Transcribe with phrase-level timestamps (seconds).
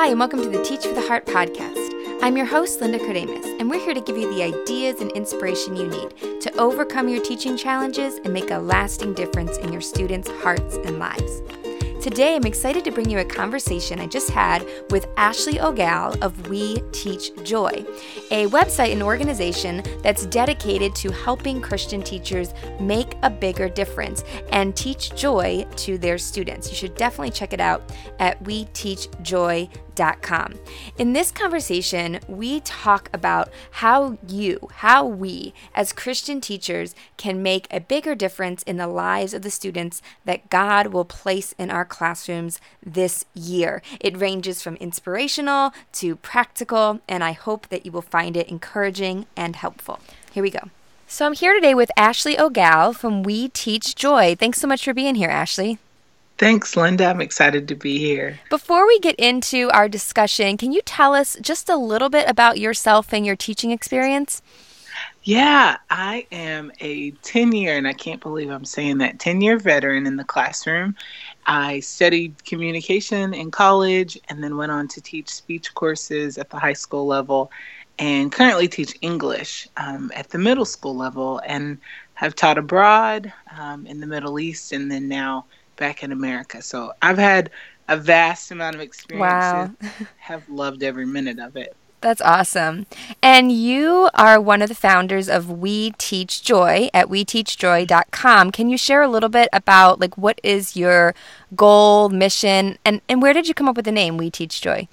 [0.00, 2.22] Hi, and welcome to the Teach for the Heart podcast.
[2.22, 5.76] I'm your host, Linda Kardamis, and we're here to give you the ideas and inspiration
[5.76, 10.30] you need to overcome your teaching challenges and make a lasting difference in your students'
[10.40, 11.42] hearts and lives.
[12.00, 16.48] Today, I'm excited to bring you a conversation I just had with Ashley Ogal of
[16.48, 17.84] We Teach Joy,
[18.30, 24.74] a website and organization that's dedicated to helping Christian teachers make a bigger difference and
[24.74, 26.70] teach joy to their students.
[26.70, 27.82] You should definitely check it out
[28.18, 29.90] at weteachjoy.com
[30.96, 37.66] in this conversation, we talk about how you, how we, as Christian teachers, can make
[37.70, 41.84] a bigger difference in the lives of the students that God will place in our
[41.90, 43.82] classrooms this year.
[44.00, 49.26] It ranges from inspirational to practical, and I hope that you will find it encouraging
[49.36, 50.00] and helpful.
[50.32, 50.70] Here we go.
[51.06, 54.36] So I'm here today with Ashley Ogal from We Teach Joy.
[54.36, 55.78] Thanks so much for being here, Ashley.
[56.38, 57.04] Thanks, Linda.
[57.04, 58.40] I'm excited to be here.
[58.48, 62.58] Before we get into our discussion, can you tell us just a little bit about
[62.58, 64.40] yourself and your teaching experience?
[65.22, 69.58] Yeah, I am a 10 year, and I can't believe I'm saying that, 10 year
[69.58, 70.96] veteran in the classroom.
[71.46, 76.58] I studied communication in college and then went on to teach speech courses at the
[76.58, 77.50] high school level
[77.98, 81.78] and currently teach English um, at the middle school level and
[82.14, 85.46] have taught abroad um, in the Middle East and then now
[85.76, 86.62] back in America.
[86.62, 87.50] So I've had
[87.88, 89.72] a vast amount of experience.
[89.82, 89.90] Wow.
[90.18, 91.74] have loved every minute of it.
[92.00, 92.86] That's awesome.
[93.22, 98.52] And you are one of the founders of We Teach Joy at weteachjoy.com.
[98.52, 101.14] Can you share a little bit about like what is your
[101.54, 104.88] goal, mission, and, and where did you come up with the name We Teach Joy?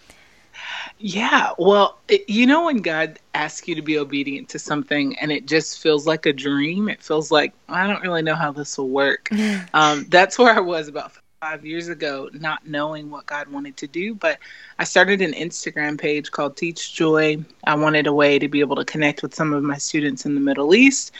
[0.99, 5.31] Yeah, well, it, you know when God asks you to be obedient to something and
[5.31, 8.77] it just feels like a dream, it feels like I don't really know how this
[8.77, 9.30] will work.
[9.73, 13.88] um, that's where I was about five years ago, not knowing what God wanted to
[13.88, 14.16] do.
[14.16, 14.39] But
[14.80, 17.38] I started an Instagram page called Teach Joy.
[17.63, 20.33] I wanted a way to be able to connect with some of my students in
[20.33, 21.11] the Middle East.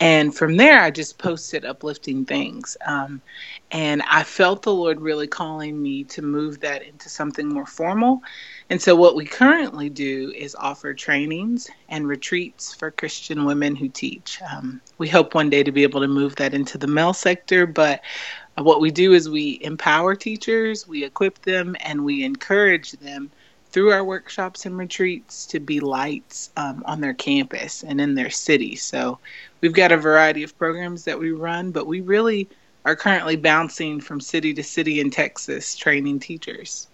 [0.00, 2.78] And from there, I just posted uplifting things.
[2.86, 3.20] Um,
[3.70, 8.22] and I felt the Lord really calling me to move that into something more formal.
[8.70, 13.88] And so, what we currently do is offer trainings and retreats for Christian women who
[13.88, 14.40] teach.
[14.50, 17.66] Um, we hope one day to be able to move that into the male sector,
[17.66, 18.00] but
[18.64, 23.30] what we do is we empower teachers, we equip them, and we encourage them
[23.70, 28.30] through our workshops and retreats to be lights um, on their campus and in their
[28.30, 28.76] city.
[28.76, 29.18] So,
[29.60, 32.48] we've got a variety of programs that we run, but we really
[32.86, 36.86] are currently bouncing from city to city in Texas training teachers.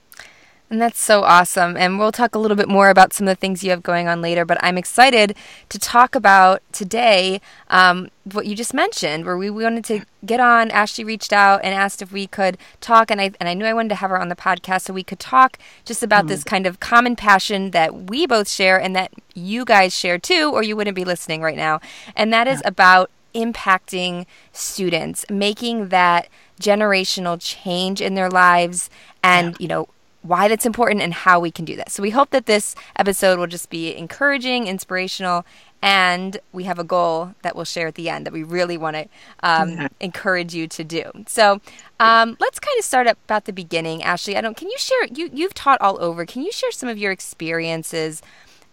[0.72, 1.76] And that's so awesome.
[1.76, 4.08] And we'll talk a little bit more about some of the things you have going
[4.08, 4.46] on later.
[4.46, 5.36] But I'm excited
[5.68, 10.70] to talk about today um, what you just mentioned, where we wanted to get on.
[10.70, 13.74] Ashley reached out and asked if we could talk, and I and I knew I
[13.74, 16.28] wanted to have her on the podcast so we could talk just about mm-hmm.
[16.28, 20.50] this kind of common passion that we both share and that you guys share too,
[20.54, 21.80] or you wouldn't be listening right now.
[22.16, 26.28] And that is about impacting students, making that
[26.58, 28.88] generational change in their lives
[29.22, 29.56] and yeah.
[29.58, 29.88] you know
[30.22, 31.90] why that's important and how we can do that.
[31.90, 35.44] So we hope that this episode will just be encouraging, inspirational,
[35.82, 38.96] and we have a goal that we'll share at the end that we really want
[38.96, 39.08] to
[39.42, 39.88] um, yeah.
[39.98, 41.02] encourage you to do.
[41.26, 41.60] So
[41.98, 44.36] um, let's kind of start about the beginning, Ashley.
[44.36, 44.56] I don't.
[44.56, 45.06] Can you share?
[45.06, 46.24] You you've taught all over.
[46.24, 48.22] Can you share some of your experiences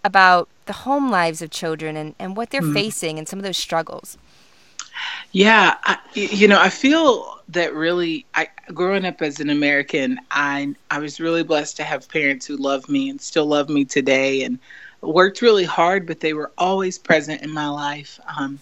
[0.03, 2.73] about the home lives of children and, and what they're mm-hmm.
[2.73, 4.17] facing and some of those struggles?
[5.31, 10.73] Yeah, I, you know, I feel that really, I growing up as an American, I
[10.89, 14.43] I was really blessed to have parents who loved me and still love me today,
[14.43, 14.57] and
[15.01, 18.19] worked really hard, but they were always present in my life.
[18.39, 18.59] Um,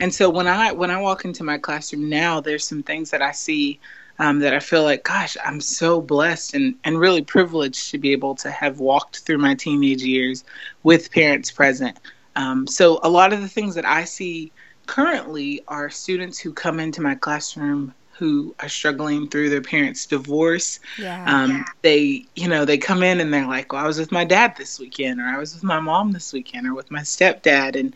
[0.00, 3.22] and so when I when I walk into my classroom now, there's some things that
[3.22, 3.78] I see
[4.18, 8.10] um, that I feel like, gosh, I'm so blessed and and really privileged to be
[8.12, 10.44] able to have walked through my teenage years
[10.82, 11.96] with parents present.
[12.34, 14.52] Um, so a lot of the things that I see
[14.88, 20.80] currently are students who come into my classroom who are struggling through their parents' divorce.
[20.98, 21.64] Yeah, um, yeah.
[21.82, 24.56] They, you know, they come in and they're like, "Well, I was with my dad
[24.56, 27.94] this weekend, or I was with my mom this weekend, or with my stepdad," and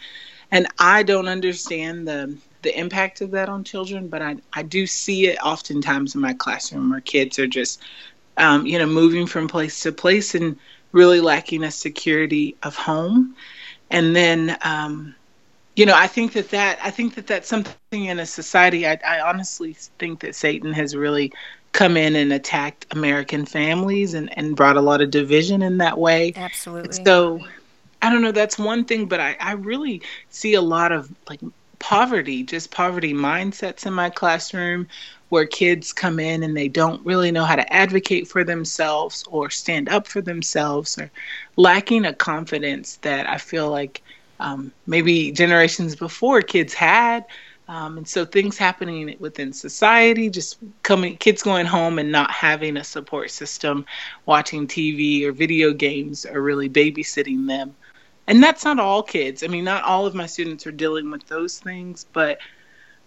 [0.52, 4.87] and I don't understand the the impact of that on children, but I I do
[4.87, 7.82] see it oftentimes in my classroom where kids are just,
[8.37, 10.56] um, you know, moving from place to place and
[10.93, 13.34] really lacking a security of home,
[13.90, 14.56] and then.
[14.62, 15.16] Um,
[15.76, 18.86] you know, I think that that I think that that's something in a society.
[18.86, 21.32] I, I honestly think that Satan has really
[21.72, 25.98] come in and attacked American families and, and brought a lot of division in that
[25.98, 26.34] way.
[26.36, 27.04] Absolutely.
[27.04, 27.40] So
[28.02, 31.40] I don't know, that's one thing, but I, I really see a lot of like
[31.78, 34.86] poverty, just poverty mindsets in my classroom
[35.30, 39.48] where kids come in and they don't really know how to advocate for themselves or
[39.48, 41.10] stand up for themselves or
[41.56, 44.02] lacking a confidence that I feel like
[44.42, 47.24] um, maybe generations before kids had.
[47.68, 52.76] Um, and so things happening within society, just coming, kids going home and not having
[52.76, 53.86] a support system,
[54.26, 57.74] watching TV or video games, or really babysitting them.
[58.26, 59.44] And that's not all kids.
[59.44, 62.38] I mean, not all of my students are dealing with those things, but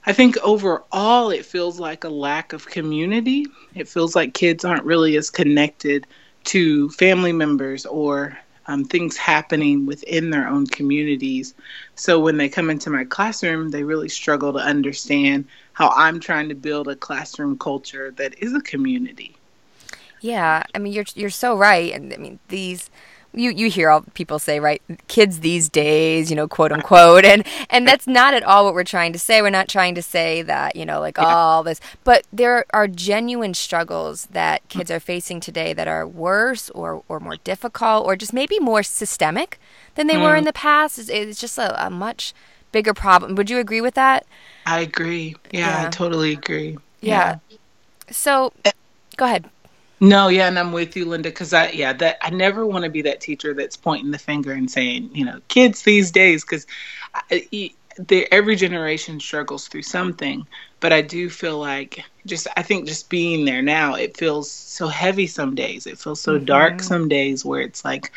[0.06, 3.46] I think overall it feels like a lack of community.
[3.76, 6.08] It feels like kids aren't really as connected
[6.46, 8.38] to family members or
[8.68, 11.54] um, things happening within their own communities.
[11.96, 16.50] So when they come into my classroom, they really struggle to understand how I'm trying
[16.50, 19.36] to build a classroom culture that is a community.
[20.22, 22.90] Yeah, I mean you're you're so right, and I mean these
[23.36, 27.46] you you hear all people say right kids these days you know quote unquote and
[27.70, 29.42] and that's not at all what we're trying to say.
[29.42, 31.26] We're not trying to say that you know like yeah.
[31.26, 36.70] all this but there are genuine struggles that kids are facing today that are worse
[36.72, 39.60] or or more difficult or just maybe more systemic
[39.96, 40.24] than they mm.
[40.24, 41.00] were in the past.
[41.00, 42.34] It's, it's just a, a, much
[42.72, 43.36] bigger problem.
[43.36, 44.26] Would you agree with that?
[44.66, 45.36] I agree.
[45.52, 45.88] Yeah, yeah.
[45.88, 46.78] i totally agree.
[47.02, 47.58] Yeah, yeah.
[48.12, 48.52] so
[49.18, 49.50] go ahead
[50.00, 52.90] no, yeah, and I'm with you, Linda, because I, yeah, that I never want to
[52.90, 56.68] be that teacher that's pointing the finger and saying, you know, kids these days, because
[58.32, 60.46] every generation struggles through something.
[60.82, 64.88] But I do feel like just, I think just being there now, it feels so
[64.88, 65.88] heavy some days.
[65.88, 66.46] It feels so mm-hmm.
[66.46, 68.12] dark some days where it's like,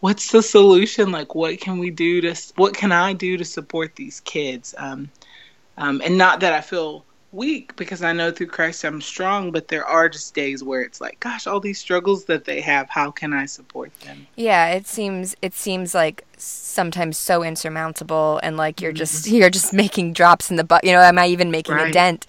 [0.00, 1.10] what's the solution?
[1.10, 4.74] Like, what can we do to, what can I do to support these kids?
[4.76, 5.10] Um,
[5.78, 7.04] um, and not that I feel
[7.34, 11.00] weak because I know through Christ I'm strong, but there are just days where it's
[11.00, 14.26] like, gosh, all these struggles that they have, how can I support them?
[14.36, 19.36] Yeah, it seems it seems like sometimes so insurmountable and like you're just mm-hmm.
[19.36, 20.84] you're just making drops in the butt.
[20.84, 21.90] You know, am I even making right.
[21.90, 22.26] a dent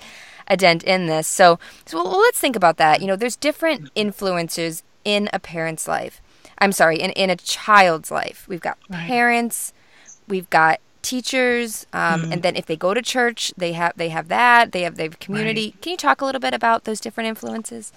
[0.48, 1.28] a dent in this?
[1.28, 3.02] So, so well, let's think about that.
[3.02, 3.94] You know, there's different mm-hmm.
[3.96, 6.22] influences in a parent's life.
[6.57, 8.46] I'm sorry, in in a child's life.
[8.48, 9.07] We've got right.
[9.07, 9.74] parents,
[10.28, 12.31] we've got teachers um, mm-hmm.
[12.34, 15.04] and then if they go to church they have they have that they have they
[15.04, 15.81] have community right.
[15.81, 17.94] can you talk a little bit about those different influences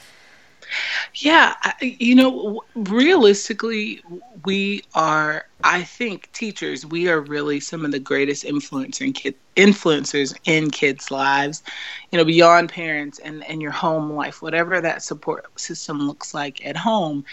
[1.14, 4.02] yeah you know realistically
[4.44, 9.34] we are i think teachers we are really some of the greatest influencer in kid,
[9.56, 11.62] influencers in kids lives
[12.12, 16.64] you know beyond parents and and your home life whatever that support system looks like
[16.66, 17.24] at home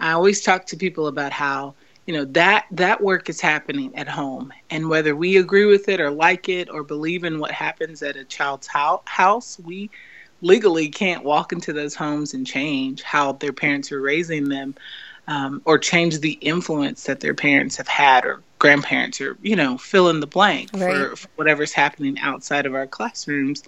[0.00, 1.74] i always talk to people about how
[2.06, 4.52] you know that that work is happening at home.
[4.70, 8.16] And whether we agree with it or like it or believe in what happens at
[8.16, 9.90] a child's house we
[10.40, 14.74] legally can't walk into those homes and change how their parents are raising them
[15.28, 19.78] um, or change the influence that their parents have had or grandparents or you know
[19.78, 20.94] fill in the blank right.
[20.94, 23.62] for, for whatever's happening outside of our classrooms.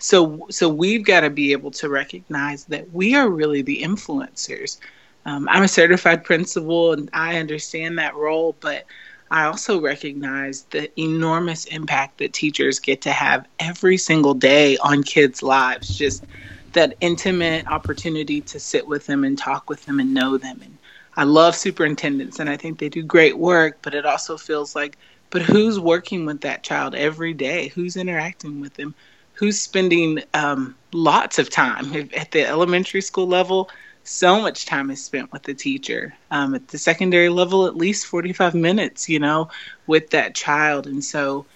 [0.00, 4.78] So so we've got to be able to recognize that we are really the influencers
[5.24, 8.86] um, I'm a certified principal and I understand that role, but
[9.30, 15.02] I also recognize the enormous impact that teachers get to have every single day on
[15.02, 15.96] kids' lives.
[15.96, 16.24] Just
[16.72, 20.60] that intimate opportunity to sit with them and talk with them and know them.
[20.62, 20.78] And
[21.16, 24.96] I love superintendents and I think they do great work, but it also feels like,
[25.30, 27.68] but who's working with that child every day?
[27.68, 28.94] Who's interacting with them?
[29.34, 33.70] Who's spending um, lots of time at the elementary school level?
[34.08, 36.14] So much time is spent with the teacher.
[36.30, 39.50] Um, at the secondary level, at least 45 minutes, you know,
[39.86, 40.86] with that child.
[40.86, 41.46] And so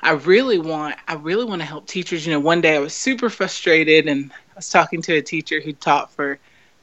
[0.00, 2.26] I really want, I really want to help teachers.
[2.26, 5.60] You know, one day I was super frustrated and I was talking to a teacher
[5.60, 6.38] who taught for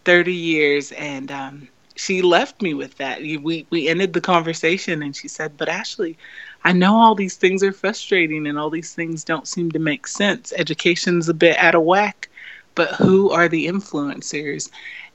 [0.06, 1.68] 30 years and, um,
[1.98, 3.22] she left me with that.
[3.22, 6.18] We we ended the conversation and she said, "But Ashley,
[6.64, 10.08] I know all these things are frustrating and all these things don't seem to make
[10.08, 10.52] sense.
[10.58, 12.30] Education's a bit out of whack,
[12.76, 14.70] but who are the influencers?"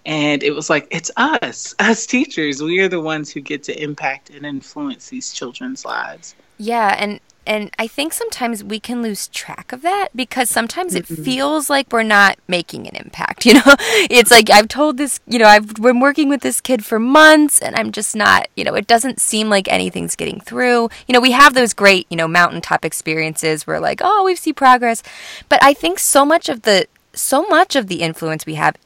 [0.06, 2.62] And it was like, it's us, us teachers.
[2.62, 6.34] We are the ones who get to impact and influence these children's lives.
[6.58, 6.94] Yeah.
[6.98, 11.24] And, and I think sometimes we can lose track of that because sometimes it mm-hmm.
[11.24, 13.44] feels like we're not making an impact.
[13.50, 13.74] You know,
[14.08, 17.58] it's like I've told this, you know, I've been working with this kid for months
[17.58, 20.88] and I'm just not, you know, it doesn't seem like anything's getting through.
[21.08, 24.52] You know, we have those great, you know, mountaintop experiences where like, oh, we see
[24.52, 25.02] progress.
[25.48, 28.76] But I think so much of the, so much of the influence we have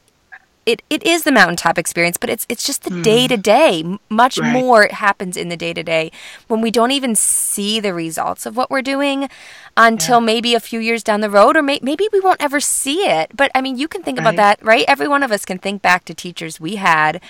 [0.65, 3.83] it, it is the mountaintop experience, but it's it's just the day to day.
[4.09, 4.51] Much right.
[4.51, 6.11] more happens in the day to day
[6.47, 9.29] when we don't even see the results of what we're doing
[9.77, 10.25] until yeah.
[10.25, 13.29] maybe a few years down the road, or may, maybe we won't ever see it.
[13.35, 14.23] But I mean, you can think right.
[14.23, 14.85] about that, right?
[14.87, 17.21] Every one of us can think back to teachers we had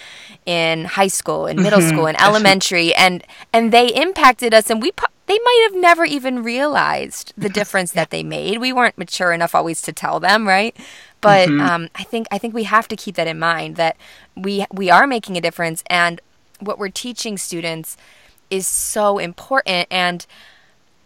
[0.45, 1.89] in high school, in middle mm-hmm.
[1.89, 4.91] school, in elementary, and and they impacted us, and we
[5.27, 8.59] they might have never even realized the difference that they made.
[8.59, 10.75] We weren't mature enough always to tell them, right?
[11.21, 11.61] But mm-hmm.
[11.61, 13.97] um, I think I think we have to keep that in mind that
[14.35, 16.21] we we are making a difference, and
[16.59, 17.97] what we're teaching students
[18.49, 19.87] is so important.
[19.89, 20.25] And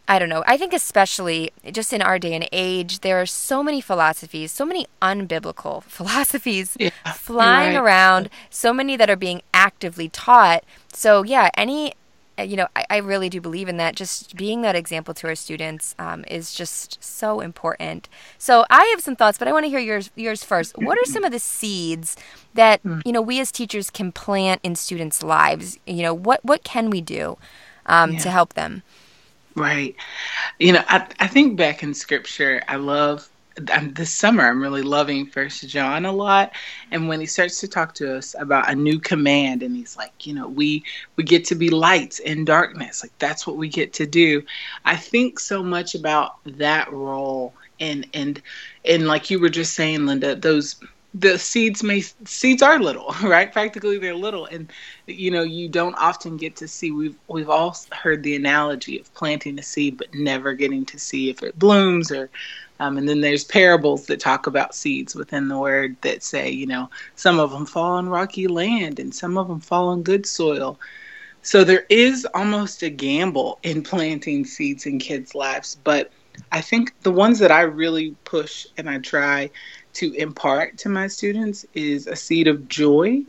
[0.09, 0.43] I don't know.
[0.47, 4.65] I think especially just in our day and age, there are so many philosophies, so
[4.65, 7.81] many unbiblical philosophies yeah, flying right.
[7.81, 10.65] around, so many that are being actively taught.
[10.91, 11.93] So yeah, any
[12.41, 13.95] you know, I, I, really do believe in that.
[13.95, 18.09] Just being that example to our students um, is just so important.
[18.37, 20.77] So I have some thoughts, but I want to hear yours yours first.
[20.77, 22.15] What are some of the seeds
[22.53, 22.99] that hmm.
[23.05, 25.77] you know we as teachers can plant in students' lives?
[25.85, 27.37] You know, what what can we do
[27.85, 28.19] um, yeah.
[28.19, 28.83] to help them?
[29.55, 29.95] Right.
[30.59, 33.29] You know, I I think back in scripture, I love
[33.71, 36.51] I'm, this summer I'm really loving First John a lot,
[36.91, 40.25] and when he starts to talk to us about a new command, and he's like,
[40.25, 40.83] you know, we
[41.15, 44.43] we get to be lights in darkness, like that's what we get to do.
[44.85, 48.41] I think so much about that role, and and
[48.85, 50.75] and like you were just saying, Linda, those
[51.15, 54.71] the seeds may seeds are little right practically they're little and
[55.07, 59.11] you know you don't often get to see we've we've all heard the analogy of
[59.15, 62.29] planting a seed but never getting to see if it blooms or
[62.79, 66.65] um, and then there's parables that talk about seeds within the word that say, you
[66.65, 70.25] know, some of them fall on rocky land and some of them fall on good
[70.25, 70.79] soil.
[71.41, 75.77] So there is almost a gamble in planting seeds in kids' lives.
[75.83, 76.11] But
[76.53, 79.49] I think the ones that I really push and I try
[79.99, 83.21] to impart to my students is a seed of joy.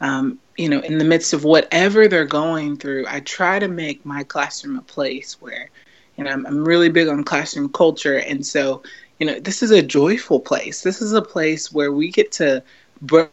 [0.00, 4.04] Um, you know, in the midst of whatever they're going through, I try to make
[4.04, 5.70] my classroom a place where
[6.18, 8.18] and I'm, I'm really big on classroom culture.
[8.18, 8.82] And so,
[9.18, 10.82] you know, this is a joyful place.
[10.82, 12.62] This is a place where we get to
[13.00, 13.26] br-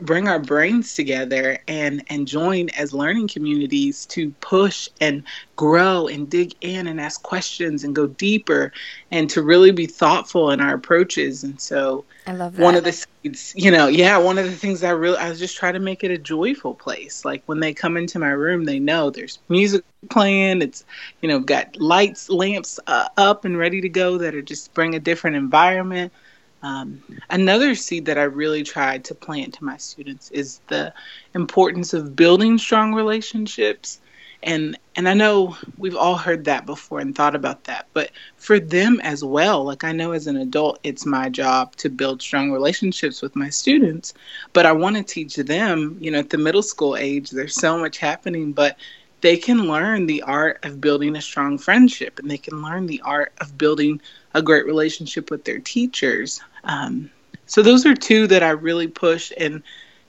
[0.00, 5.22] bring our brains together and and join as learning communities to push and
[5.56, 8.72] grow and dig in and ask questions and go deeper
[9.10, 12.62] and to really be thoughtful in our approaches and so I love that.
[12.62, 15.40] One of the seeds, you know, yeah, one of the things I really I was
[15.40, 17.24] just trying to make it a joyful place.
[17.24, 20.62] Like when they come into my room, they know there's music playing.
[20.62, 20.84] It's,
[21.20, 24.94] you know, got lights, lamps uh, up and ready to go that are just bring
[24.94, 26.12] a different environment.
[26.62, 30.94] Um, another seed that I really tried to plant to my students is the
[31.34, 34.00] importance of building strong relationships.
[34.44, 38.58] And and I know we've all heard that before and thought about that, but for
[38.58, 42.50] them as well, like I know as an adult, it's my job to build strong
[42.50, 44.14] relationships with my students,
[44.52, 47.78] but I want to teach them, you know, at the middle school age, there's so
[47.78, 48.76] much happening, but
[49.22, 53.00] they can learn the art of building a strong friendship and they can learn the
[53.02, 54.00] art of building
[54.34, 56.40] a great relationship with their teachers.
[56.64, 57.10] Um,
[57.46, 59.62] so those are two that I really push and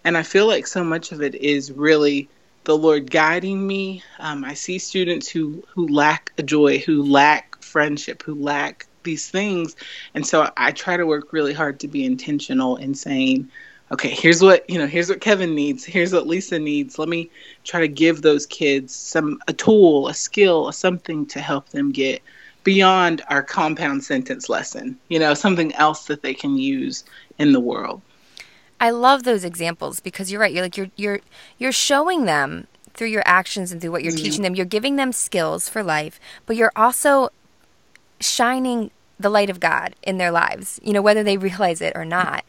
[0.05, 2.27] and I feel like so much of it is really
[2.65, 4.03] the Lord guiding me.
[4.19, 9.29] Um, I see students who who lack a joy, who lack friendship, who lack these
[9.29, 9.75] things,
[10.13, 13.49] and so I try to work really hard to be intentional in saying,
[13.91, 16.97] okay, here's what you know, here's what Kevin needs, here's what Lisa needs.
[16.97, 17.29] Let me
[17.63, 22.21] try to give those kids some a tool, a skill, something to help them get
[22.63, 24.97] beyond our compound sentence lesson.
[25.09, 27.03] You know, something else that they can use
[27.37, 28.01] in the world.
[28.79, 30.53] I love those examples because you're right.
[30.53, 31.21] You're like you're you're
[31.57, 34.23] you're showing them through your actions and through what you're mm-hmm.
[34.23, 34.55] teaching them.
[34.55, 37.29] You're giving them skills for life, but you're also
[38.19, 42.05] shining the light of God in their lives, you know, whether they realize it or
[42.05, 42.43] not.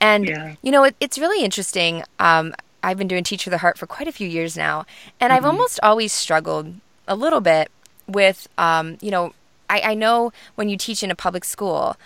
[0.00, 0.54] And, yeah.
[0.62, 2.02] you know, it, it's really interesting.
[2.18, 4.86] Um, I've been doing Teach for the Heart for quite a few years now,
[5.18, 5.36] and mm-hmm.
[5.36, 6.74] I've almost always struggled
[7.06, 7.70] a little bit
[8.06, 9.34] with, um, you know,
[9.70, 11.96] I, I know when you teach in a public school,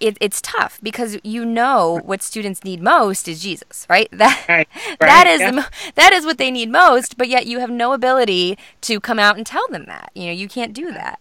[0.00, 4.08] it, it's tough because you know what students need most is Jesus, right?
[4.20, 5.66] That right, right, that is yeah.
[5.94, 9.36] that is what they need most, but yet you have no ability to come out
[9.36, 10.10] and tell them that.
[10.14, 11.20] You know, you can't do that.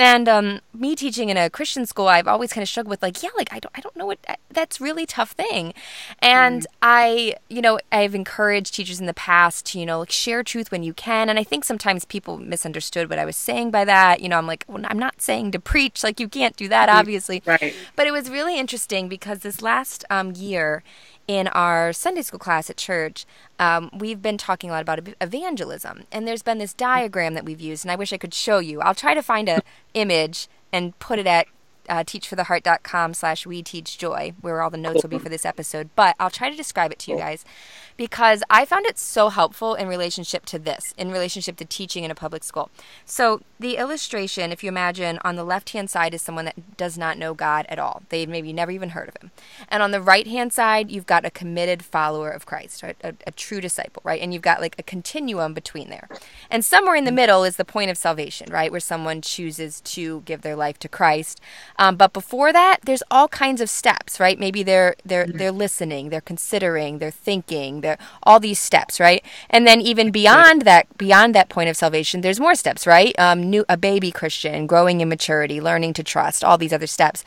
[0.00, 3.22] And um, me teaching in a Christian school, I've always kind of struggled with like,
[3.22, 4.18] yeah, like I don't, I don't know what
[4.50, 5.74] that's really tough thing.
[6.20, 6.66] And mm.
[6.80, 10.70] I, you know, I've encouraged teachers in the past to, you know, like share truth
[10.70, 11.28] when you can.
[11.28, 14.20] And I think sometimes people misunderstood what I was saying by that.
[14.20, 16.88] You know, I'm like, well, I'm not saying to preach, like you can't do that,
[16.88, 17.42] obviously.
[17.44, 17.74] Right.
[17.94, 20.82] But it was really interesting because this last um, year
[21.30, 23.24] in our Sunday school class at church,
[23.60, 27.60] um, we've been talking a lot about evangelism, and there's been this diagram that we've
[27.60, 28.80] used, and I wish I could show you.
[28.80, 29.62] I'll try to find a
[29.94, 31.46] image and put it at
[31.88, 35.90] uh, teachfortheheart.com slash we teach joy where all the notes will be for this episode
[35.96, 37.44] but i'll try to describe it to you guys
[38.00, 42.10] because I found it so helpful in relationship to this, in relationship to teaching in
[42.10, 42.70] a public school.
[43.04, 46.96] So, the illustration, if you imagine, on the left hand side is someone that does
[46.96, 48.02] not know God at all.
[48.08, 49.32] They've maybe never even heard of him.
[49.68, 52.96] And on the right hand side, you've got a committed follower of Christ, right?
[53.04, 54.22] a, a true disciple, right?
[54.22, 56.08] And you've got like a continuum between there.
[56.50, 58.70] And somewhere in the middle is the point of salvation, right?
[58.70, 61.38] Where someone chooses to give their life to Christ.
[61.78, 64.38] Um, but before that, there's all kinds of steps, right?
[64.38, 67.89] Maybe they're they're they're listening, they're considering, they're thinking, they're
[68.22, 69.24] all these steps, right?
[69.48, 73.18] And then even beyond that, beyond that point of salvation, there's more steps, right?
[73.18, 77.24] Um, new a baby Christian, growing in maturity, learning to trust, all these other steps.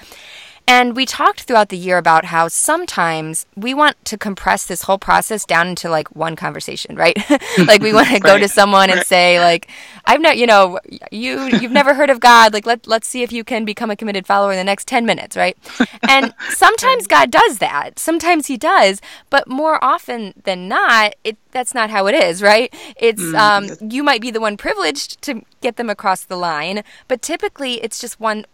[0.66, 4.98] And we talked throughout the year about how sometimes we want to compress this whole
[4.98, 7.18] process down into like one conversation, right?
[7.68, 9.70] like we want to go to someone and say like,
[10.06, 10.80] I've not, you know,
[11.12, 12.54] you you've never heard of God.
[12.54, 15.06] Like let let's see if you can become a committed follower in the next 10
[15.06, 15.58] minutes, right?
[16.10, 17.98] And sometimes God does that.
[17.98, 22.74] Sometimes he does, but more often than not, it that's not how it is, right?
[22.98, 26.84] It's mm, um you might be the one privileged to get them across the line,
[27.08, 28.46] but typically it's just one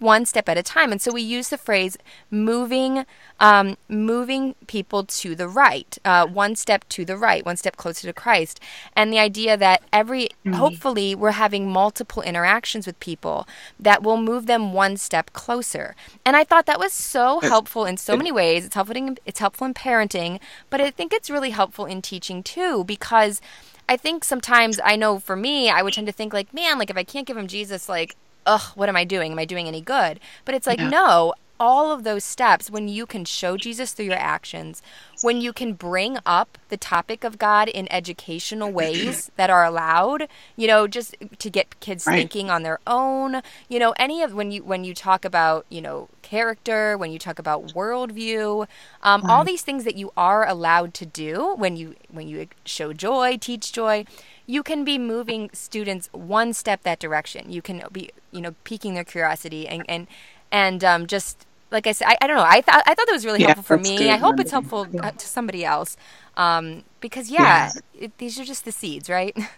[0.00, 0.90] one step at a time.
[0.92, 1.96] And so we use the phrase
[2.30, 3.06] moving,
[3.38, 8.06] um, moving people to the right, uh, one step to the right, one step closer
[8.06, 8.60] to Christ.
[8.94, 10.54] And the idea that every, mm-hmm.
[10.54, 13.46] hopefully, we're having multiple interactions with people
[13.78, 15.94] that will move them one step closer.
[16.24, 18.66] And I thought that was so helpful in so many ways.
[18.66, 20.40] It's helpful in, it's helpful in parenting,
[20.70, 23.40] but I think it's really helpful in teaching too, because
[23.88, 26.90] I think sometimes I know for me, I would tend to think like, man, like
[26.90, 29.32] if I can't give him Jesus, like ugh, what am I doing?
[29.32, 30.20] Am I doing any good?
[30.44, 30.88] But it's like, yeah.
[30.88, 34.82] no, all of those steps, when you can show Jesus through your actions,
[35.22, 40.28] when you can bring up the topic of God in educational ways that are allowed,
[40.56, 42.16] you know, just to get kids right.
[42.16, 45.80] thinking on their own, you know, any of when you when you talk about, you
[45.80, 48.66] know, character, when you talk about worldview,
[49.02, 52.92] um, all these things that you are allowed to do when you when you show
[52.92, 54.04] joy, teach joy
[54.46, 57.50] you can be moving students one step that direction.
[57.50, 60.06] You can be, you know, piquing their curiosity and and
[60.52, 62.44] and um, just like I said, I, I don't know.
[62.46, 63.98] I thought I thought that was really yeah, helpful for me.
[63.98, 64.10] Good.
[64.10, 65.10] I hope it's helpful yeah.
[65.10, 65.96] to somebody else
[66.36, 68.04] um, because yeah, yeah.
[68.04, 69.36] It, these are just the seeds, right?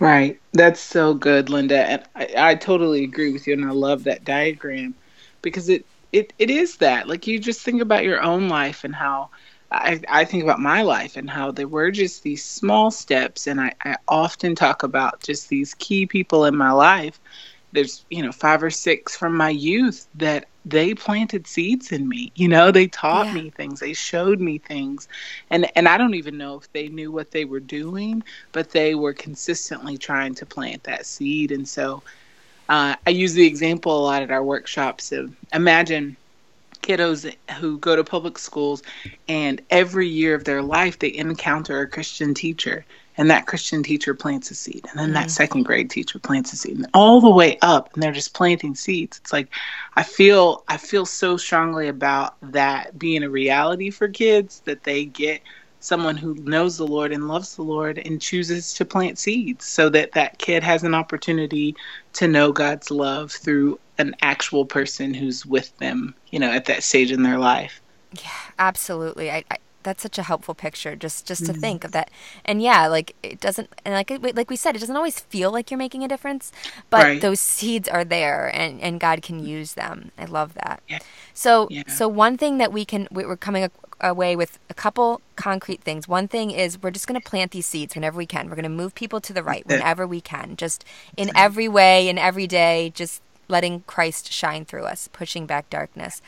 [0.00, 0.40] Right.
[0.52, 4.24] That's so good, Linda, and I, I totally agree with you, and I love that
[4.24, 4.92] diagram
[5.40, 8.92] because it it it is that like you just think about your own life and
[8.92, 9.30] how
[9.74, 13.46] I, I think about my life and how there were just these small steps.
[13.46, 17.20] And I, I often talk about just these key people in my life.
[17.74, 22.32] There's, you know, five or six from my youth that they planted seeds in me.
[22.36, 23.34] You know, they taught yeah.
[23.34, 25.08] me things, they showed me things.
[25.50, 28.94] And and I don't even know if they knew what they were doing, but they
[28.94, 31.52] were consistently trying to plant that seed.
[31.52, 32.02] And so
[32.68, 36.16] uh, I use the example a lot at our workshops of imagine
[36.82, 38.82] kiddos who go to public schools
[39.28, 42.84] and every year of their life they encounter a Christian teacher
[43.16, 46.52] and that Christian teacher plants a seed and then mm that second grade teacher plants
[46.52, 49.18] a seed and all the way up and they're just planting seeds.
[49.18, 49.48] It's like
[49.94, 55.04] I feel I feel so strongly about that being a reality for kids that they
[55.04, 55.40] get
[55.78, 59.88] someone who knows the Lord and loves the Lord and chooses to plant seeds so
[59.90, 61.76] that that kid has an opportunity
[62.14, 66.82] to know God's love through an actual person who's with them, you know, at that
[66.82, 67.80] stage in their life.
[68.14, 69.30] Yeah, absolutely.
[69.30, 71.60] I, I that's such a helpful picture just just to mm-hmm.
[71.60, 72.10] think of that
[72.44, 75.70] and yeah like it doesn't and like like we said it doesn't always feel like
[75.70, 76.50] you're making a difference
[76.90, 77.20] but right.
[77.20, 80.98] those seeds are there and and god can use them i love that yeah.
[81.32, 81.82] so yeah.
[81.86, 83.70] so one thing that we can we're coming
[84.00, 86.06] away with a couple concrete things.
[86.06, 88.48] One thing is we're just going to plant these seeds whenever we can.
[88.48, 90.84] We're going to move people to the right whenever we can, just
[91.16, 96.22] in every way, in every day, just letting Christ shine through us, pushing back darkness.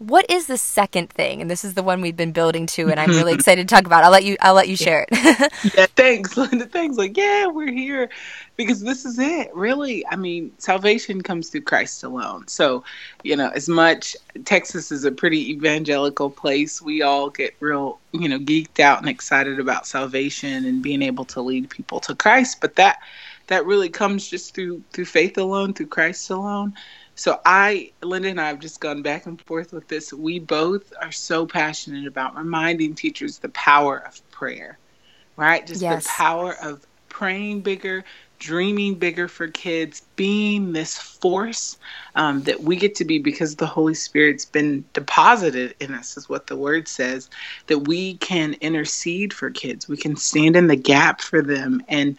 [0.00, 1.42] What is the second thing?
[1.42, 3.84] And this is the one we've been building to, and I'm really excited to talk
[3.84, 4.02] about.
[4.02, 4.34] I'll let you.
[4.40, 5.52] I'll let you share it.
[5.76, 6.64] yeah, thanks, Linda.
[6.64, 6.96] Thanks.
[6.96, 8.08] Like, yeah, we're here
[8.56, 9.54] because this is it.
[9.54, 12.48] Really, I mean, salvation comes through Christ alone.
[12.48, 12.82] So,
[13.24, 18.26] you know, as much Texas is a pretty evangelical place, we all get real, you
[18.26, 22.62] know, geeked out and excited about salvation and being able to lead people to Christ.
[22.62, 23.00] But that
[23.48, 26.72] that really comes just through through faith alone, through Christ alone.
[27.20, 30.10] So I, Linda and I have just gone back and forth with this.
[30.10, 34.78] We both are so passionate about reminding teachers the power of prayer,
[35.36, 35.66] right?
[35.66, 36.04] Just yes.
[36.04, 38.06] the power of praying bigger,
[38.38, 41.76] dreaming bigger for kids, being this force
[42.14, 46.26] um, that we get to be because the Holy Spirit's been deposited in us, is
[46.26, 47.28] what the word says,
[47.66, 49.86] that we can intercede for kids.
[49.86, 52.16] We can stand in the gap for them and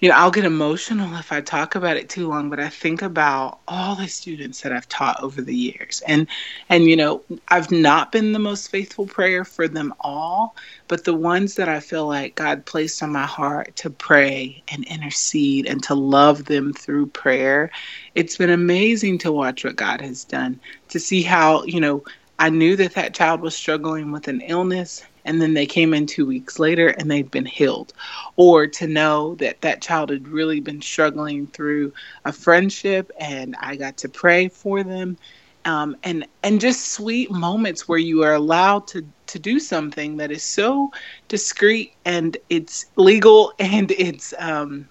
[0.00, 3.02] you know, I'll get emotional if I talk about it too long, but I think
[3.02, 6.02] about all the students that I've taught over the years.
[6.06, 6.26] And
[6.70, 10.56] and you know, I've not been the most faithful prayer for them all,
[10.88, 14.84] but the ones that I feel like God placed on my heart to pray and
[14.86, 17.70] intercede and to love them through prayer,
[18.14, 20.60] it's been amazing to watch what God has done.
[20.88, 22.02] To see how, you know,
[22.38, 26.06] I knew that that child was struggling with an illness and then they came in
[26.06, 27.92] two weeks later and they'd been healed.
[28.36, 31.92] Or to know that that child had really been struggling through
[32.24, 35.16] a friendship and i got to pray for them.
[35.66, 40.30] Um, and and just sweet moments where you are allowed to to do something that
[40.32, 40.90] is so
[41.28, 44.88] discreet and it's legal and it's um,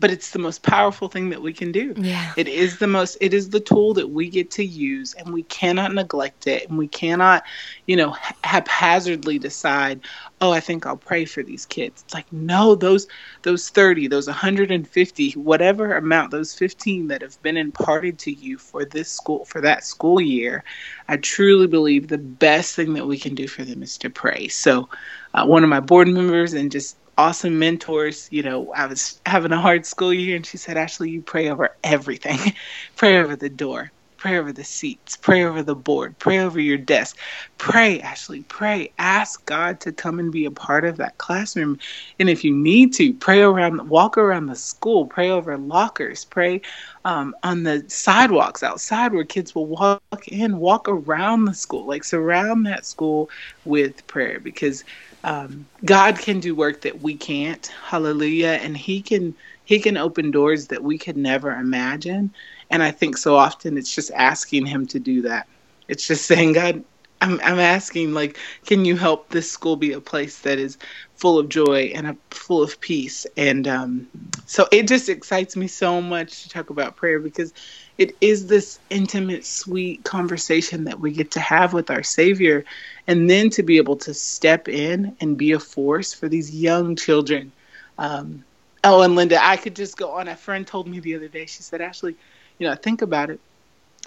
[0.00, 1.94] but it's the most powerful thing that we can do.
[1.96, 2.32] Yeah.
[2.36, 5.44] It is the most it is the tool that we get to use and we
[5.44, 7.44] cannot neglect it and we cannot,
[7.86, 10.00] you know, haphazardly decide,
[10.40, 13.06] "Oh, I think I'll pray for these kids." It's like, "No, those
[13.42, 18.84] those 30, those 150, whatever amount, those 15 that have been imparted to you for
[18.84, 20.64] this school for that school year,
[21.08, 24.48] I truly believe the best thing that we can do for them is to pray."
[24.48, 24.88] So,
[25.34, 28.28] uh, one of my board members and just awesome mentors.
[28.30, 31.50] You know, I was having a hard school year, and she said, Ashley, you pray
[31.50, 32.38] over everything.
[32.96, 33.90] pray over the door,
[34.24, 37.18] pray over the seats, pray over the board, pray over your desk.
[37.58, 38.90] Pray, Ashley, pray.
[38.96, 41.78] Ask God to come and be a part of that classroom.
[42.18, 46.62] And if you need to, pray around, walk around the school, pray over lockers, pray
[47.04, 52.02] um, on the sidewalks outside where kids will walk in, walk around the school, like
[52.02, 53.28] surround that school
[53.66, 54.84] with prayer because
[55.24, 57.66] um, God can do work that we can't.
[57.66, 58.58] Hallelujah.
[58.62, 59.34] And he can
[59.64, 62.32] he can open doors that we could never imagine.
[62.74, 65.46] And I think so often it's just asking him to do that.
[65.86, 66.82] It's just saying, God,
[67.20, 70.76] I'm I'm asking like, can you help this school be a place that is
[71.14, 73.28] full of joy and a, full of peace?
[73.36, 74.08] And um,
[74.46, 77.54] so it just excites me so much to talk about prayer because
[77.96, 82.64] it is this intimate, sweet conversation that we get to have with our Savior,
[83.06, 86.96] and then to be able to step in and be a force for these young
[86.96, 87.52] children.
[87.98, 88.42] Um,
[88.82, 90.26] oh, and Linda, I could just go on.
[90.26, 92.16] A friend told me the other day, she said, Ashley,
[92.64, 93.40] you know, think about it.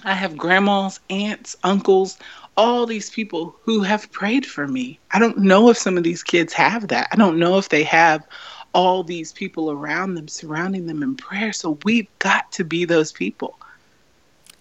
[0.03, 2.17] I have grandmas, aunts, uncles,
[2.55, 4.97] all these people who have prayed for me.
[5.11, 7.07] I don't know if some of these kids have that.
[7.11, 8.25] I don't know if they have
[8.73, 11.53] all these people around them, surrounding them in prayer.
[11.53, 13.59] So we've got to be those people.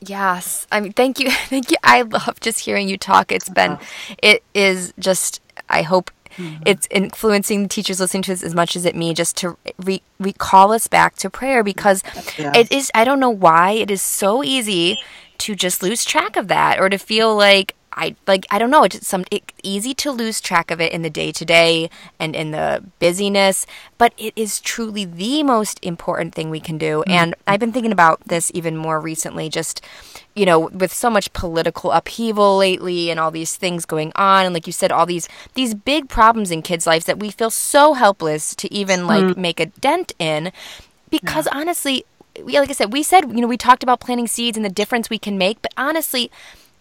[0.01, 0.67] Yes.
[0.71, 1.31] I mean, thank you.
[1.49, 1.79] Thank you.
[1.83, 3.33] I love just hearing you talk.
[3.33, 4.15] It's been, uh-huh.
[4.23, 6.62] it is just, I hope mm-hmm.
[6.66, 10.03] it's influencing the teachers listening to this as much as it me just to re-
[10.18, 12.03] recall us back to prayer because
[12.38, 12.57] yes.
[12.57, 14.99] it is, I don't know why it is so easy
[15.38, 18.85] to just lose track of that or to feel like I like I don't know
[18.85, 22.37] it's some it, easy to lose track of it in the day to day and
[22.37, 23.67] in the busyness
[23.99, 27.11] but it is truly the most important thing we can do mm-hmm.
[27.11, 29.81] and I've been thinking about this even more recently just
[30.35, 34.55] you know with so much political upheaval lately and all these things going on and
[34.55, 37.95] like you said all these these big problems in kids lives that we feel so
[37.95, 39.41] helpless to even like mm-hmm.
[39.41, 40.53] make a dent in
[41.09, 41.59] because yeah.
[41.59, 42.05] honestly
[42.43, 45.09] like I said we said you know we talked about planting seeds and the difference
[45.09, 46.31] we can make but honestly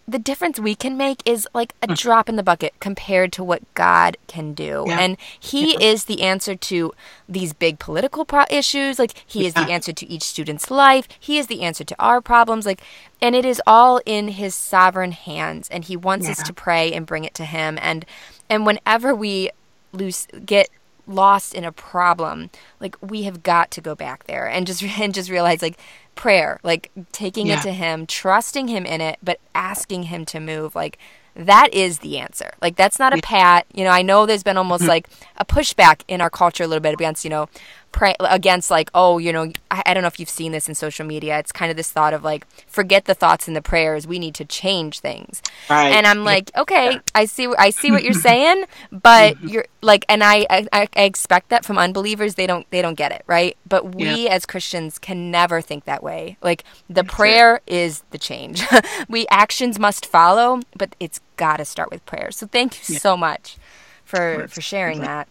[0.07, 1.97] the difference we can make is like a mm.
[1.97, 4.85] drop in the bucket compared to what God can do.
[4.87, 4.99] Yeah.
[4.99, 5.79] And He yeah.
[5.79, 6.93] is the answer to
[7.27, 8.99] these big political pro- issues.
[8.99, 9.47] Like, He yeah.
[9.47, 11.07] is the answer to each student's life.
[11.19, 12.65] He is the answer to our problems.
[12.65, 12.81] Like,
[13.21, 15.67] and it is all in His sovereign hands.
[15.69, 17.79] And He wants us to pray and bring it to Him.
[17.81, 18.05] And,
[18.49, 19.49] and whenever we
[19.91, 20.69] lose, get
[21.07, 25.13] lost in a problem, like, we have got to go back there and just, and
[25.13, 25.79] just realize, like,
[26.15, 27.59] prayer, like taking yeah.
[27.59, 30.75] it to him, trusting him in it, but asking him to move.
[30.75, 30.97] Like
[31.35, 32.51] that is the answer.
[32.61, 33.67] Like that's not a pat.
[33.73, 34.89] You know, I know there's been almost mm-hmm.
[34.89, 37.49] like a pushback in our culture a little bit against, you know,
[37.95, 40.75] pray against like oh you know I, I, don't know if you've seen this in
[40.75, 41.39] social media.
[41.39, 44.05] It's kind of this thought of like forget the thoughts and the prayers.
[44.05, 45.41] We need to change things.
[45.69, 45.93] Right.
[45.93, 46.99] and i'm like okay yeah.
[47.15, 49.47] i see i see what you're saying but mm-hmm.
[49.47, 52.35] you're like and I, I, I expect that from unbelievers.
[52.35, 53.55] They don't they don't get it right?
[53.67, 54.31] But we yeah.
[54.31, 56.37] as christians can never think that way.
[56.41, 57.73] Like the That's prayer it.
[57.73, 58.61] is the change.
[59.07, 62.31] We actions must follow but it's got to start with prayer.
[62.31, 62.99] So thank you yeah.
[62.99, 63.57] so much
[64.03, 65.29] for for sharing that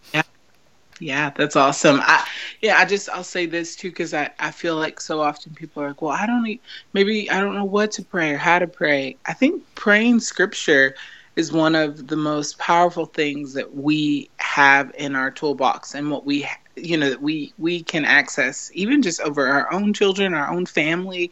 [1.01, 2.01] yeah that's awesome.
[2.03, 2.27] I,
[2.61, 5.83] yeah, I just I'll say this too because I I feel like so often people
[5.83, 6.61] are like, well, I don't need,
[6.93, 9.17] maybe I don't know what to pray or how to pray.
[9.27, 10.95] I think praying scripture
[11.37, 16.25] is one of the most powerful things that we have in our toolbox and what
[16.25, 20.49] we you know that we we can access even just over our own children, our
[20.49, 21.31] own family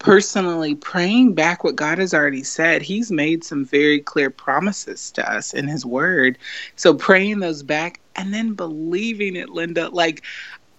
[0.00, 2.82] personally praying back what God has already said.
[2.82, 6.38] He's made some very clear promises to us in His Word.
[6.74, 9.90] So praying those back and then believing it, Linda.
[9.90, 10.22] Like,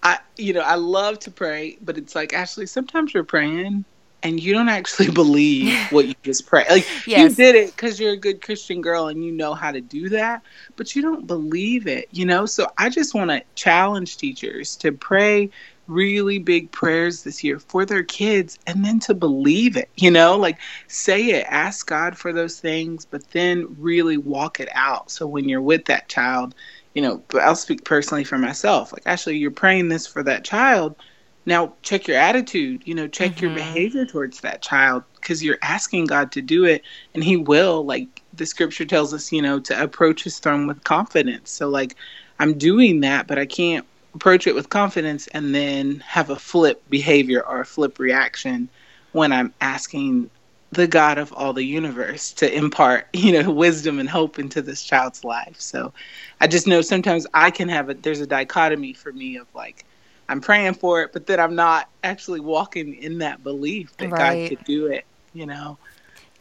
[0.02, 3.84] I, you know, I love to pray, but it's like, Ashley, sometimes you're praying
[4.24, 6.64] and you don't actually believe what you just pray.
[6.68, 7.30] Like yes.
[7.30, 10.08] you did it because you're a good Christian girl and you know how to do
[10.08, 10.42] that,
[10.74, 12.44] but you don't believe it, you know?
[12.44, 15.50] So I just want to challenge teachers to pray
[15.92, 20.36] really big prayers this year for their kids and then to believe it, you know,
[20.36, 25.10] like say it, ask God for those things, but then really walk it out.
[25.10, 26.54] So when you're with that child,
[26.94, 28.92] you know, I'll speak personally for myself.
[28.92, 30.96] Like, actually, you're praying this for that child
[31.44, 33.46] now, check your attitude, you know, check mm-hmm.
[33.46, 36.82] your behavior towards that child because you're asking God to do it
[37.14, 37.84] and He will.
[37.84, 41.50] Like the scripture tells us, you know, to approach His throne with confidence.
[41.50, 41.96] So, like,
[42.38, 46.82] I'm doing that, but I can't approach it with confidence and then have a flip
[46.90, 48.68] behavior or a flip reaction
[49.12, 50.30] when I'm asking
[50.72, 54.82] the God of all the universe to impart, you know, wisdom and hope into this
[54.82, 55.60] child's life.
[55.60, 55.92] So
[56.40, 59.84] I just know sometimes I can have a, there's a dichotomy for me of like,
[60.28, 64.44] I'm praying for it, but then I'm not actually walking in that belief that right.
[64.44, 65.78] God could do it, you know.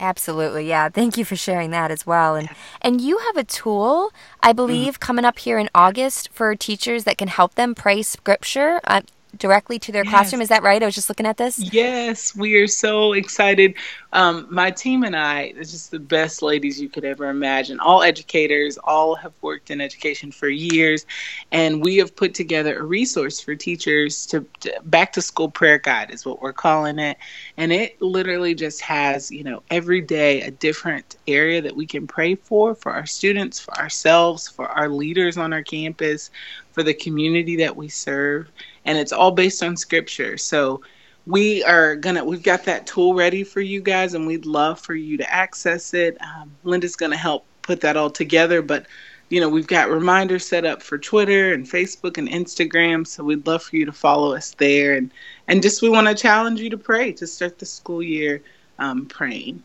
[0.01, 0.67] Absolutely.
[0.67, 0.89] Yeah.
[0.89, 2.35] Thank you for sharing that as well.
[2.35, 2.49] And
[2.81, 4.11] and you have a tool,
[4.41, 4.55] I mm-hmm.
[4.55, 4.99] believe, mm-hmm.
[5.05, 8.81] coming up here in August for teachers that can help them pray scripture.
[8.83, 9.01] Uh,
[9.41, 10.11] directly to their yes.
[10.11, 10.41] classroom.
[10.41, 10.81] Is that right?
[10.81, 11.57] I was just looking at this.
[11.73, 13.73] Yes, we are so excited.
[14.13, 17.79] Um, my team and I, it's just the best ladies you could ever imagine.
[17.79, 21.05] All educators, all have worked in education for years,
[21.51, 25.79] and we have put together a resource for teachers to, to back to school prayer
[25.79, 27.17] guide is what we're calling it,
[27.57, 32.05] and it literally just has you know every day a different area that we can
[32.05, 36.29] pray for for our students, for ourselves, for our leaders on our campus,
[36.73, 38.51] for the community that we serve
[38.85, 40.37] and it's all based on scripture.
[40.37, 40.81] So
[41.27, 44.95] we are gonna we've got that tool ready for you guys, and we'd love for
[44.95, 46.17] you to access it.
[46.21, 48.85] Um, Linda's gonna help put that all together, but
[49.29, 53.45] you know we've got reminders set up for Twitter and Facebook and Instagram, so we'd
[53.45, 55.11] love for you to follow us there, and
[55.47, 58.41] and just we want to challenge you to pray to start the school year
[58.79, 59.63] um, praying.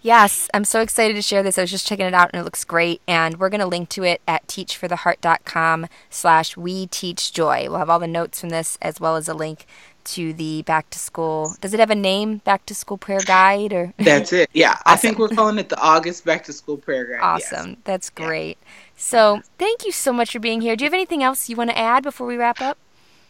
[0.00, 1.58] Yes, I'm so excited to share this.
[1.58, 3.00] I was just checking it out and it looks great.
[3.08, 7.66] And we're going to link to it at teachfortheheart.com slash we teach joy.
[7.68, 9.66] We'll have all the notes from this as well as a link
[10.04, 11.54] to the back to school.
[11.60, 14.48] Does it have a name, back to school prayer guide or That's it.
[14.52, 14.70] Yeah.
[14.70, 14.82] awesome.
[14.86, 17.20] I think we're calling it the August back to school prayer guide.
[17.20, 17.70] Awesome.
[17.70, 17.78] Yes.
[17.84, 18.56] That's great.
[18.60, 18.68] Yeah.
[18.96, 20.76] So, thank you so much for being here.
[20.76, 22.78] Do you have anything else you want to add before we wrap up?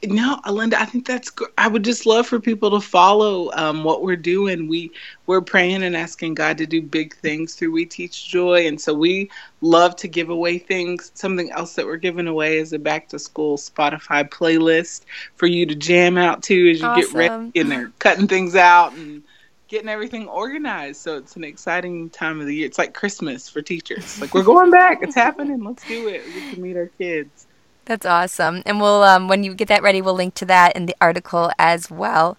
[0.05, 1.31] No, Linda, I think that's.
[1.57, 4.69] I would just love for people to follow um, what we're doing.
[4.69, 4.93] We
[5.27, 8.95] we're praying and asking God to do big things through We Teach Joy, and so
[8.95, 9.29] we
[9.61, 11.11] love to give away things.
[11.15, 15.03] Something else that we're giving away is a back to school Spotify playlist
[15.35, 17.03] for you to jam out to as you awesome.
[17.03, 19.25] get ready and they're cutting things out and
[19.67, 21.01] getting everything organized.
[21.01, 22.67] So it's an exciting time of the year.
[22.67, 24.21] It's like Christmas for teachers.
[24.21, 25.03] Like we're going back.
[25.03, 25.65] It's happening.
[25.65, 26.25] Let's do it.
[26.25, 27.48] We get to meet our kids.
[27.89, 28.63] That's awesome.
[28.67, 31.51] And we'll, um, when you get that ready, we'll link to that in the article
[31.59, 32.37] as well.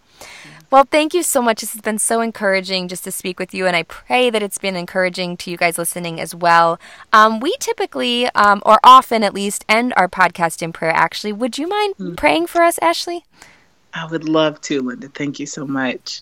[0.70, 1.62] Well, thank you so much.
[1.62, 4.60] This has been so encouraging just to speak with you, and I pray that it's
[4.60, 6.80] been encouraging to you guys listening as well.
[7.12, 10.92] Um, we typically, um, or often at least, end our podcast in prayer.
[10.92, 12.14] Actually, would you mind mm-hmm.
[12.14, 13.26] praying for us, Ashley?
[13.96, 15.08] I would love to, Linda.
[15.08, 16.22] Thank you so much.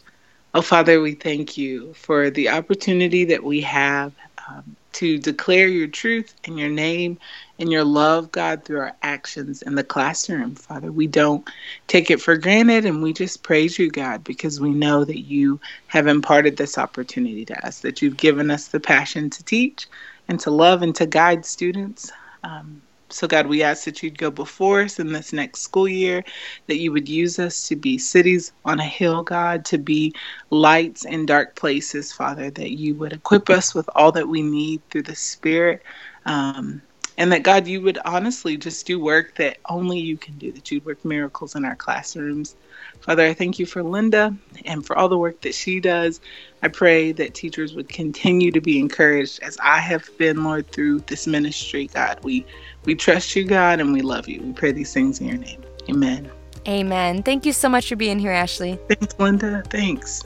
[0.54, 4.14] Oh, Father, we thank you for the opportunity that we have
[4.48, 7.20] um, to declare your truth and your name
[7.60, 10.56] and your love, God, through our actions in the classroom.
[10.56, 11.48] Father, we don't
[11.88, 15.60] take it for granted and we just praise you, God, because we know that you
[15.88, 19.88] have imparted this opportunity to us, that you've given us the passion to teach
[20.28, 22.12] and to love and to guide students.
[22.44, 26.24] Um, so, God, we ask that you'd go before us in this next school year,
[26.68, 30.14] that you would use us to be cities on a hill, God, to be
[30.50, 34.82] lights in dark places, Father, that you would equip us with all that we need
[34.90, 35.84] through the Spirit.
[36.26, 36.82] Um,
[37.18, 40.70] and that God, you would honestly just do work that only you can do, that
[40.72, 42.56] you'd work miracles in our classrooms.
[43.02, 46.22] Father, I thank you for Linda and for all the work that she does.
[46.62, 51.00] I pray that teachers would continue to be encouraged as I have been, Lord, through
[51.02, 51.88] this ministry.
[51.88, 52.46] God, we
[52.86, 54.42] we trust you, God, and we love you.
[54.42, 55.62] We pray these things in your name.
[55.90, 56.32] Amen.
[56.68, 57.24] Amen.
[57.24, 58.80] Thank you so much for being here, Ashley.
[58.90, 59.64] Thanks, Linda.
[59.70, 60.24] Thanks.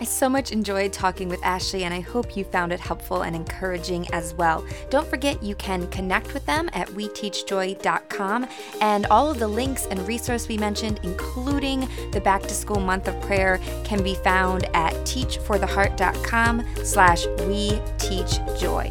[0.00, 3.36] I so much enjoyed talking with Ashley, and I hope you found it helpful and
[3.36, 4.64] encouraging as well.
[4.90, 8.46] Don't forget you can connect with them at weteachjoy.com,
[8.80, 13.06] and all of the links and resources we mentioned, including the Back to School Month
[13.06, 18.90] of Prayer, can be found at teachfortheheart.com slash we teach joy.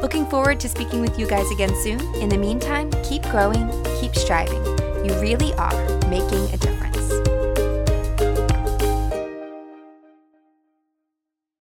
[0.00, 2.00] Looking forward to speaking with you guys again soon.
[2.16, 3.68] In the meantime, keep growing,
[4.00, 4.64] keep striving.
[5.04, 6.91] You really are making a difference.